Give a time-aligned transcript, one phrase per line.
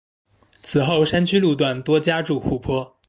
[0.63, 2.97] 此后山区路段多加筑护坡。